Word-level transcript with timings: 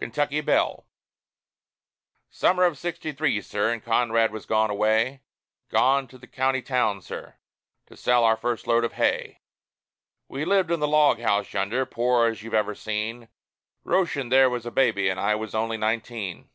KENTUCKY 0.00 0.40
BELLE 0.40 0.88
Summer 2.30 2.64
of 2.64 2.76
'sixty 2.76 3.12
three, 3.12 3.40
sir, 3.40 3.72
and 3.72 3.80
Conrad 3.84 4.32
was 4.32 4.44
gone 4.44 4.70
away 4.70 5.22
Gone 5.68 6.08
to 6.08 6.18
the 6.18 6.26
county 6.26 6.60
town, 6.60 7.00
sir, 7.00 7.36
to 7.86 7.96
sell 7.96 8.24
our 8.24 8.36
first 8.36 8.66
load 8.66 8.82
of 8.82 8.94
hay 8.94 9.40
We 10.26 10.44
lived 10.44 10.72
in 10.72 10.80
the 10.80 10.88
log 10.88 11.20
house 11.20 11.52
yonder, 11.52 11.86
poor 11.86 12.26
as 12.26 12.42
you've 12.42 12.54
ever 12.54 12.74
seen; 12.74 13.28
Röschen 13.86 14.30
there 14.30 14.50
was 14.50 14.66
a 14.66 14.72
baby, 14.72 15.08
and 15.08 15.20
I 15.20 15.36
was 15.36 15.54
only 15.54 15.76
nineteen. 15.76 16.50